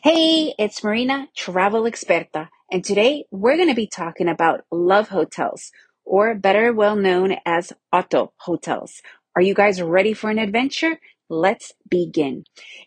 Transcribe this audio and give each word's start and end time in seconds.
Hey, 0.00 0.54
it's 0.60 0.84
Marina, 0.84 1.26
travel 1.36 1.82
experta, 1.82 2.50
and 2.70 2.84
today 2.84 3.24
we're 3.32 3.56
going 3.56 3.68
to 3.68 3.74
be 3.74 3.88
talking 3.88 4.28
about 4.28 4.60
love 4.70 5.08
hotels, 5.08 5.72
or 6.04 6.36
better 6.36 6.72
well 6.72 6.94
known 6.94 7.38
as 7.44 7.72
auto 7.92 8.32
hotels. 8.36 9.02
Are 9.34 9.42
you 9.42 9.54
guys 9.54 9.82
ready 9.82 10.14
for 10.14 10.30
an 10.30 10.38
adventure? 10.38 11.00
Let's 11.28 11.72
begin. 11.90 12.44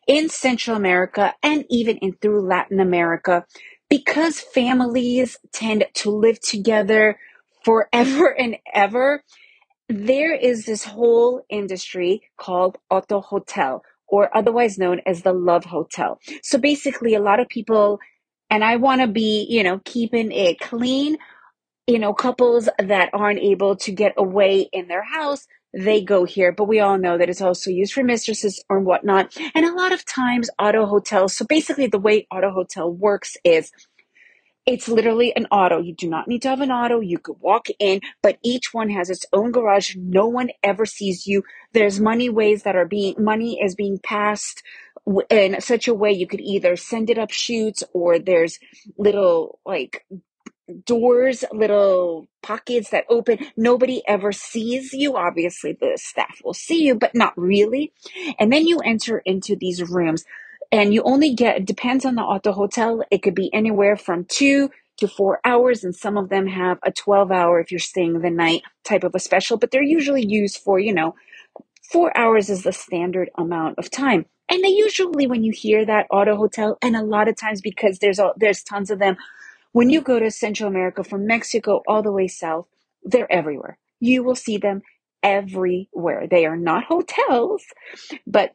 In 0.07 0.29
Central 0.29 0.77
America 0.77 1.35
and 1.43 1.65
even 1.69 1.97
in 1.97 2.13
through 2.13 2.47
Latin 2.47 2.79
America, 2.79 3.46
because 3.89 4.39
families 4.39 5.37
tend 5.51 5.83
to 5.96 6.12
live 6.12 6.39
together 6.39 7.19
forever 7.65 8.28
and 8.39 8.55
ever, 8.73 9.21
there 9.89 10.33
is 10.33 10.65
this 10.65 10.85
whole 10.85 11.43
industry 11.49 12.21
called 12.37 12.78
auto 12.89 13.19
hotel 13.19 13.83
or 14.12 14.35
otherwise 14.37 14.78
known 14.78 15.01
as 15.05 15.23
the 15.23 15.33
love 15.33 15.65
hotel. 15.65 16.20
So 16.44 16.59
basically 16.59 17.16
a 17.16 17.21
lot 17.21 17.39
of 17.39 17.48
people 17.48 17.99
and 18.52 18.66
I 18.66 18.76
want 18.76 19.02
to 19.02 19.08
be, 19.08 19.48
you 19.49 19.63
know, 19.63 19.80
keeping 19.86 20.31
it 20.31 20.59
clean, 20.59 21.17
you 21.88 21.98
know, 21.98 22.13
couples 22.13 22.67
that 22.77 23.09
aren't 23.13 23.39
able 23.39 23.77
to 23.77 23.91
get 23.94 24.13
away 24.17 24.70
in 24.73 24.89
their 24.89 25.03
house, 25.03 25.48
they 25.73 26.03
go 26.03 26.26
here. 26.26 26.52
But 26.52 26.66
we 26.66 26.81
all 26.81 26.98
know 26.98 27.17
that 27.17 27.30
it's 27.30 27.41
also 27.41 27.70
used 27.72 27.94
for 27.94 28.03
mistresses 28.03 28.62
or 28.70 28.81
whatnot. 28.81 29.36
And 29.55 29.66
a 29.66 29.73
lot 29.73 29.94
of 29.94 30.05
times 30.05 30.50
auto 30.59 30.86
hotels. 30.86 31.34
So 31.34 31.45
basically 31.45 31.88
the 31.88 32.00
way 32.00 32.28
auto 32.30 32.52
hotel 32.52 32.91
works 32.91 33.38
is 33.45 33.72
it's 34.66 34.88
literally 34.88 35.36
an 35.36 35.48
auto. 35.52 35.80
You 35.80 35.94
do 35.94 36.10
not 36.10 36.28
need 36.28 36.44
to 36.44 36.50
have 36.50 36.62
an 36.62 36.72
auto. 36.72 37.00
You 37.00 37.20
could 37.20 37.38
walk 37.40 37.68
in, 37.80 38.02
but 38.22 38.38
each 38.44 38.74
one 38.74 38.90
has 38.90 39.10
its 39.10 39.26
own 39.34 39.52
garage. 39.52 39.96
No 39.98 40.28
one 40.28 40.50
ever 40.64 40.86
sees 40.86 41.26
you. 41.26 41.44
There's 41.74 42.00
money 42.00 42.30
ways 42.30 42.64
that 42.64 42.76
are 42.76 42.86
being, 42.86 43.16
money 43.18 43.60
is 43.62 43.76
being 43.76 44.00
passed 44.04 44.64
in 45.30 45.60
such 45.62 45.88
a 45.88 45.94
way 45.94 46.12
you 46.12 46.28
could 46.28 46.42
either 46.42 46.76
send 46.76 47.10
it 47.10 47.18
up 47.18 47.32
chutes 47.32 47.84
or 47.94 48.20
there's 48.20 48.60
little 48.98 49.60
like 49.66 50.06
doors, 50.86 51.44
little 51.52 52.28
pockets 52.42 52.92
that 52.92 53.06
open. 53.09 53.40
Nobody 53.58 54.03
ever 54.08 54.31
sees 54.31 54.94
you. 54.94 55.18
Obviously, 55.18 55.73
the 55.73 55.94
staff 55.96 56.42
will 56.44 56.53
see 56.53 56.84
you, 56.84 56.96
but 56.96 57.16
not 57.16 57.34
really. 57.38 57.94
And 58.40 58.53
then 58.53 58.68
you 58.68 58.80
enter 58.80 59.20
into 59.20 59.56
these 59.56 59.90
rooms 59.90 60.23
and 60.72 60.94
you 60.94 61.03
only 61.03 61.36
get, 61.36 61.58
it 61.58 61.67
depends 61.67 62.05
on 62.05 62.16
the 62.16 62.23
uh, 62.23 62.25
auto 62.25 62.53
hotel. 62.53 63.03
It 63.11 63.23
could 63.23 63.36
be 63.36 63.53
anywhere 63.53 63.97
from 63.97 64.25
two 64.25 64.72
to 65.00 65.09
four 65.09 65.41
hours, 65.45 65.83
and 65.83 65.95
some 65.95 66.17
of 66.17 66.30
them 66.30 66.47
have 66.47 66.80
a 66.83 66.91
12 66.91 67.31
hour 67.31 67.59
if 67.61 67.72
you're 67.72 67.80
staying 67.80 68.22
the 68.22 68.31
night 68.31 68.63
type 68.86 69.03
of 69.03 69.16
a 69.16 69.19
special, 69.19 69.58
but 69.58 69.72
they're 69.72 69.83
usually 69.83 70.25
used 70.25 70.59
for, 70.59 70.80
you 70.80 70.94
know, 70.94 71.16
four 71.91 72.17
hours 72.17 72.50
is 72.50 72.63
the 72.63 72.73
standard 72.73 73.30
amount 73.38 73.80
of 73.80 73.91
time. 73.91 74.25
And 74.50 74.63
they 74.63 74.69
usually, 74.69 75.28
when 75.28 75.44
you 75.44 75.53
hear 75.53 75.86
that 75.86 76.08
auto 76.11 76.36
hotel, 76.38 76.78
and 76.81 76.95
a 76.95 77.03
lot 77.03 77.28
of 77.30 77.38
times 77.38 77.61
because 77.61 78.00
there's 78.00 78.19
all, 78.19 78.33
there's 78.38 78.63
tons 78.63 78.91
of 78.91 79.00
them, 79.00 79.17
when 79.73 79.89
you 79.89 80.02
go 80.02 80.19
to 80.19 80.31
Central 80.31 80.69
America 80.69 81.03
from 81.03 81.28
Mexico 81.28 81.81
all 81.88 82.03
the 82.03 82.11
way 82.11 82.28
south, 82.28 82.67
they're 83.03 83.31
everywhere. 83.31 83.78
You 84.00 84.23
will 84.23 84.35
see 84.35 84.58
them 84.58 84.81
everywhere. 85.23 86.28
They 86.30 86.45
are 86.45 86.58
not 86.58 86.85
hotels, 86.85 87.63
but 88.28 88.53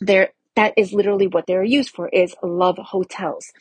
they're 0.00 0.30
that 0.56 0.74
is 0.76 0.92
literally 0.92 1.26
what 1.26 1.46
they're 1.46 1.64
used 1.64 1.90
for 1.90 2.08
is 2.08 2.34
love 2.42 2.78
hotels. 2.78 3.52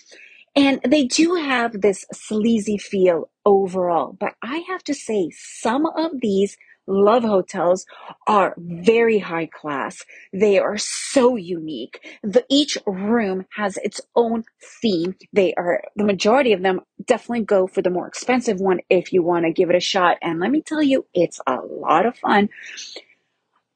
And 0.56 0.80
they 0.88 1.06
do 1.06 1.36
have 1.36 1.82
this 1.82 2.06
sleazy 2.14 2.78
feel 2.78 3.30
overall, 3.46 4.16
but 4.20 4.36
I 4.44 4.58
have 4.68 4.84
to 4.86 4.94
say 4.94 5.32
some 5.34 5.86
of 5.86 6.12
these 6.22 6.58
love 6.86 7.24
hotels 7.24 7.86
are 8.28 8.54
very 8.58 9.20
high 9.20 9.48
class. 9.48 10.04
They 10.32 10.60
are 10.60 10.78
so 10.78 11.36
unique. 11.36 12.06
The, 12.24 12.46
each 12.50 12.78
room 12.86 13.46
has 13.56 13.78
its 13.78 14.02
own 14.16 14.44
theme. 14.82 15.16
They 15.32 15.54
are, 15.56 15.84
the 15.96 16.04
majority 16.04 16.54
of 16.54 16.62
them 16.62 16.82
definitely 17.04 17.46
go 17.46 17.68
for 17.68 17.82
the 17.82 17.90
more 17.90 18.08
expensive 18.08 18.60
one 18.60 18.82
if 18.90 19.14
you 19.14 19.24
want 19.24 19.46
to 19.46 19.52
give 19.52 19.70
it 19.70 19.76
a 19.76 19.80
shot. 19.80 20.18
And 20.22 20.40
let 20.40 20.52
me 20.52 20.62
tell 20.62 20.84
you, 20.84 21.06
it's 21.14 21.40
a 21.48 21.56
lot 21.56 22.06
of 22.06 22.18
fun. 22.18 22.50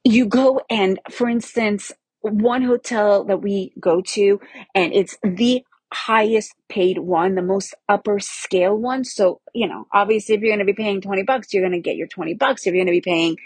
You 0.03 0.25
go 0.25 0.62
and, 0.70 1.00
for 1.09 1.28
instance, 1.28 1.91
one 2.22 2.63
hotel 2.63 3.23
that 3.25 3.41
we 3.41 3.73
go 3.79 4.01
to, 4.01 4.39
and 4.73 4.94
it's 4.94 5.17
the 5.23 5.63
highest 5.94 6.53
paid 6.69 6.97
one, 6.97 7.35
the 7.35 7.41
most 7.41 7.73
upper 7.88 8.19
scale 8.19 8.75
one. 8.75 9.03
So, 9.03 9.41
you 9.53 9.67
know, 9.67 9.88
obviously 9.94 10.35
if 10.35 10.41
you're 10.41 10.50
going 10.50 10.66
to 10.66 10.66
be 10.66 10.73
paying 10.73 11.01
20 11.01 11.23
bucks, 11.23 11.53
you're 11.53 11.63
going 11.63 11.72
to 11.72 11.79
get 11.79 11.95
your 11.95 12.07
20 12.07 12.33
bucks. 12.33 12.66
If 12.66 12.73
you're 12.73 12.83
going 12.83 12.88
to 12.88 12.91
be 12.91 13.01
paying, 13.01 13.38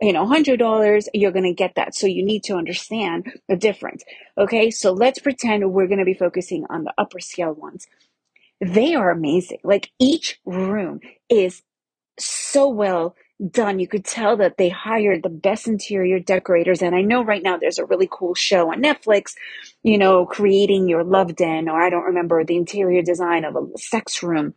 you 0.00 0.12
know, 0.12 0.26
$100, 0.26 1.06
you're 1.12 1.32
going 1.32 1.44
to 1.44 1.52
get 1.52 1.74
that. 1.74 1.94
So 1.94 2.06
you 2.06 2.24
need 2.24 2.44
to 2.44 2.56
understand 2.56 3.38
the 3.48 3.56
difference. 3.56 4.02
Okay. 4.38 4.70
So 4.70 4.92
let's 4.92 5.18
pretend 5.18 5.70
we're 5.72 5.88
going 5.88 5.98
to 5.98 6.04
be 6.04 6.14
focusing 6.14 6.64
on 6.70 6.84
the 6.84 6.94
upper 6.96 7.20
scale 7.20 7.52
ones. 7.52 7.86
They 8.60 8.94
are 8.94 9.10
amazing. 9.10 9.58
Like 9.62 9.90
each 9.98 10.40
room 10.44 11.00
is 11.28 11.62
so 12.18 12.68
well 12.68 13.14
done. 13.50 13.78
You 13.80 13.88
could 13.88 14.04
tell 14.04 14.36
that 14.38 14.56
they 14.58 14.68
hired 14.68 15.22
the 15.22 15.30
best 15.30 15.68
interior 15.68 16.20
decorators. 16.20 16.82
And 16.82 16.94
I 16.94 17.02
know 17.02 17.24
right 17.24 17.42
now 17.42 17.58
there's 17.58 17.78
a 17.78 17.86
really 17.86 18.08
cool 18.10 18.34
show 18.34 18.72
on 18.72 18.82
Netflix, 18.82 19.34
you 19.82 19.98
know, 19.98 20.26
creating 20.26 20.88
your 20.88 21.04
love 21.04 21.36
den, 21.36 21.68
or 21.68 21.80
I 21.82 21.90
don't 21.90 22.04
remember 22.04 22.44
the 22.44 22.56
interior 22.56 23.02
design 23.02 23.44
of 23.44 23.56
a 23.56 23.78
sex 23.78 24.22
room. 24.22 24.54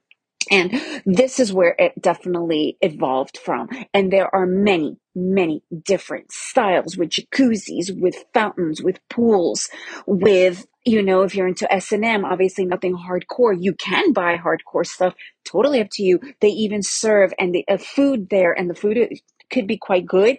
And 0.52 0.81
this 1.06 1.40
is 1.40 1.54
where 1.54 1.76
it 1.80 2.02
definitely 2.02 2.78
evolved 2.81 3.38
from. 3.38 3.70
And 3.94 4.12
there 4.12 4.34
are 4.34 4.46
many, 4.46 4.98
many 5.16 5.64
different 5.84 6.31
styles 6.31 6.98
with 6.98 7.09
jacuzzis, 7.09 8.00
with 8.00 8.26
fountains, 8.34 8.82
with 8.82 9.00
pools, 9.09 9.70
with, 10.06 10.66
you 10.86 11.02
know, 11.02 11.22
if 11.22 11.36
you're 11.36 11.48
into 11.48 11.72
S&M, 11.72 12.26
obviously 12.26 12.66
nothing 12.66 12.96
hardcore. 12.96 13.56
You 13.59 13.74
can 13.74 14.14
buy 14.14 14.38
hardcore 14.38 14.86
stuff 14.86 15.14
totally 15.46 15.82
up 15.82 15.88
to 15.94 16.03
you. 16.03 16.20
They 16.42 16.50
even 16.50 16.82
serve 16.84 17.34
and 17.40 17.53
the 17.53 17.66
uh, 17.68 17.78
food 17.78 18.30
there, 18.30 18.53
and 18.53 18.70
the 18.70 18.76
food 18.76 18.98
could 19.50 19.68
be 19.68 19.78
quite 19.78 20.06
good. 20.06 20.38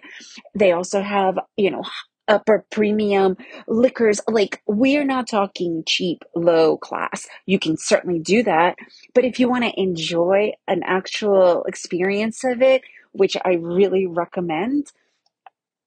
They 0.53 0.71
also 0.71 1.01
have, 1.01 1.39
you 1.57 1.71
know, 1.71 1.83
upper 2.27 2.65
premium 2.71 3.37
liquors. 3.67 4.21
Like 4.27 4.61
we're 4.67 5.05
not 5.05 5.27
talking 5.27 5.83
cheap, 5.85 6.23
low 6.35 6.77
class. 6.77 7.27
You 7.45 7.59
can 7.59 7.77
certainly 7.77 8.19
do 8.19 8.43
that. 8.43 8.77
But 9.13 9.25
if 9.25 9.39
you 9.39 9.49
want 9.49 9.63
to 9.65 9.79
enjoy 9.79 10.53
an 10.67 10.83
actual 10.83 11.63
experience 11.63 12.43
of 12.43 12.61
it, 12.61 12.81
which 13.11 13.37
I 13.45 13.53
really 13.53 14.05
recommend, 14.05 14.91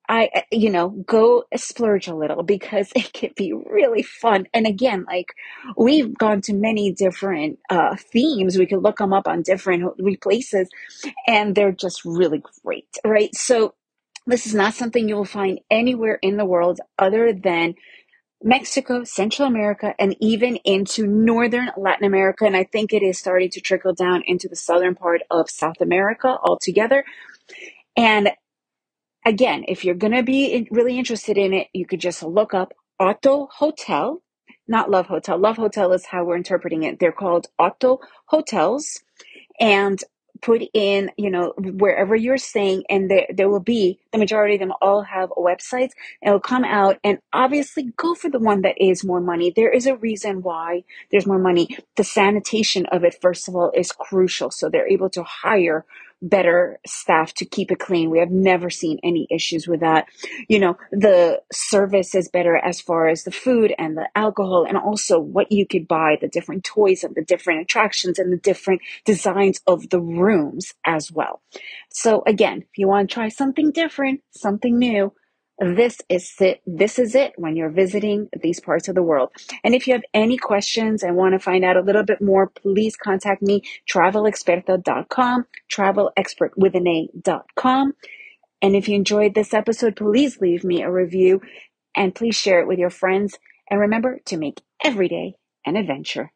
I, 0.09 0.45
you 0.51 0.71
know, 0.71 0.89
go 0.89 1.45
splurge 1.55 2.09
a 2.09 2.15
little 2.15 2.43
because 2.43 2.91
it 2.97 3.13
can 3.13 3.31
be 3.37 3.53
really 3.53 4.03
fun. 4.03 4.47
And 4.55 4.67
again, 4.67 5.05
like 5.07 5.35
we've 5.77 6.17
gone 6.17 6.41
to 6.43 6.55
many 6.55 6.93
different 6.93 7.59
uh, 7.71 7.97
themes. 7.97 8.57
We 8.57 8.67
could 8.67 8.83
look 8.83 8.99
them 8.99 9.13
up 9.13 9.29
on 9.29 9.43
different 9.43 9.95
places 10.23 10.69
and 11.27 11.55
they're 11.55 11.73
just 11.73 12.05
really 12.05 12.43
great, 12.65 12.89
right? 13.05 13.35
So 13.35 13.75
this 14.29 14.47
is 14.47 14.55
not 14.55 14.75
something 14.75 15.09
you 15.09 15.17
will 15.17 15.25
find 15.25 15.61
anywhere 15.71 16.19
in 16.21 16.37
the 16.37 16.45
world 16.45 16.81
other 16.99 17.33
than 17.33 17.75
Mexico, 18.43 19.03
Central 19.03 19.49
America, 19.49 19.95
and 19.99 20.15
even 20.21 20.57
into 20.57 21.07
northern 21.07 21.71
Latin 21.77 22.07
America. 22.07 22.45
And 22.45 22.57
I 22.57 22.65
think 22.65 22.93
it 22.93 23.03
is 23.03 23.19
starting 23.19 23.51
to 23.51 23.61
trickle 23.61 23.95
down 23.95 24.23
into 24.27 24.49
the 24.49 24.55
southern 24.55 24.95
part 24.95 25.23
of 25.31 25.51
South 25.51 25.81
America 25.81 26.37
altogether. 26.43 27.05
And 27.97 28.31
again, 29.25 29.65
if 29.67 29.85
you're 29.85 29.95
going 29.95 30.13
to 30.13 30.23
be 30.23 30.69
really 30.71 30.99
interested 30.99 31.37
in 31.37 31.53
it, 31.53 31.69
you 31.73 31.87
could 31.87 32.01
just 32.01 32.23
look 32.23 32.55
up 32.55 32.75
Auto 33.01 33.49
Hotel, 33.51 34.23
not 34.69 34.91
Love 34.91 35.07
Hotel. 35.07 35.39
Love 35.39 35.57
Hotel 35.57 35.93
is 35.93 36.07
how 36.07 36.25
we're 36.25 36.37
interpreting 36.37 36.83
it. 36.83 37.01
They're 37.01 37.13
called 37.13 37.47
Auto 37.59 38.01
Hotels. 38.27 39.01
And 39.59 39.99
put 40.43 40.63
in, 40.75 41.11
you 41.17 41.31
know, 41.31 41.55
wherever 41.59 42.17
you're 42.17 42.39
staying, 42.39 42.85
and 42.91 43.11
there, 43.11 43.27
there 43.35 43.49
will 43.51 43.61
be 43.61 44.01
the 44.13 44.19
majority 44.19 44.55
of 44.55 44.61
them 44.61 44.73
all 44.83 45.03
have 45.03 45.31
websites. 45.31 45.93
It'll 46.23 46.41
come 46.41 46.65
out, 46.65 46.99
and 47.05 47.19
obviously 47.33 47.93
go 47.97 48.15
for 48.15 48.31
the 48.31 48.39
one 48.41 48.63
that 48.63 48.77
is 48.83 49.05
more 49.05 49.21
money. 49.21 49.53
There 49.55 49.71
is 49.73 49.87
a 49.87 49.97
reason 49.97 50.43
why 50.43 50.85
there's 51.11 51.27
more 51.27 51.39
money. 51.39 51.79
The 51.97 52.05
sanitation 52.05 52.87
of 52.87 53.05
it, 53.05 53.17
first 53.21 53.49
of 53.49 53.57
all, 53.57 53.73
is 53.75 53.93
crucial. 53.93 54.51
So 54.51 54.69
they're 54.71 54.89
able 54.89 55.11
to 55.11 55.25
hire 55.25 55.87
better 56.23 56.79
staff 56.87 57.33
to 57.35 57.45
keep 57.45 57.71
it 57.71 57.79
clean. 57.79 58.11
We 58.11 58.19
have 58.19 58.31
never 58.31 58.71
seen 58.71 58.99
any 59.03 59.27
issues 59.31 59.69
with 59.69 59.81
that. 59.81 60.07
You 60.49 60.59
know, 60.59 60.77
the 60.91 61.41
service 61.53 62.15
is 62.15 62.29
better 62.29 62.57
as 62.57 62.81
far 62.81 63.09
as 63.09 63.25
the 63.25 63.31
food 63.31 63.75
and 63.79 63.97
the 63.97 64.09
alcohol 64.15 64.65
and 64.69 64.77
also 64.77 65.19
what 65.19 65.53
you 65.53 65.67
could 65.67 65.87
buy, 65.87 66.17
the 66.21 66.29
different 66.29 66.65
toys 66.65 67.05
and 67.05 67.15
the 67.15 67.25
different 67.25 67.61
attractions 67.63 68.19
and 68.19 68.33
the 68.33 68.39
different 68.39 68.81
designs 69.05 69.61
of 69.67 69.91
the 69.91 70.01
rooms 70.01 70.75
as 70.85 71.13
well. 71.13 71.43
So 71.91 72.23
again, 72.27 72.63
if 72.63 72.79
you 72.79 72.89
want 72.89 73.09
to 73.09 73.15
try 73.15 73.29
something 73.29 73.71
different, 73.71 74.21
something 74.31 74.79
new, 74.79 75.13
this 75.59 75.99
is 76.09 76.33
it. 76.41 76.61
This 76.67 76.99
is 76.99 77.15
it 77.15 77.33
when 77.37 77.57
you're 77.57 77.71
visiting 77.71 78.29
these 78.43 78.61
parts 78.61 78.89
of 78.89 78.95
the 78.95 79.03
world. 79.03 79.31
And 79.65 79.75
if 79.75 79.87
you 79.87 79.93
have 79.95 80.05
any 80.15 80.37
questions 80.37 81.03
and 81.03 81.17
want 81.17 81.33
to 81.35 81.39
find 81.39 81.65
out 81.65 81.77
a 81.77 81.83
little 81.83 82.05
bit 82.05 82.21
more, 82.21 82.49
please 82.49 82.97
contact 82.97 83.43
me, 83.43 83.63
travelexperta.com, 83.93 85.47
travelexpert 85.73 86.51
with 86.57 86.75
an 86.75 86.87
A.com. 86.87 87.95
And 88.63 88.77
if 88.77 88.89
you 88.89 88.95
enjoyed 88.95 89.35
this 89.35 89.53
episode, 89.53 89.97
please 89.97 90.41
leave 90.41 90.65
me 90.65 90.83
a 90.83 90.91
review 90.91 91.41
and 91.95 92.15
please 92.15 92.37
share 92.37 92.61
it 92.61 92.69
with 92.69 92.79
your 92.79 92.91
friends. 92.91 93.39
And 93.71 93.81
remember 93.81 94.21
to 94.27 94.37
make 94.37 94.63
every 94.83 95.09
day 95.09 95.35
an 95.67 95.77
adventure. 95.77 96.33